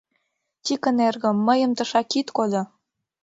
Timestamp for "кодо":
2.37-2.61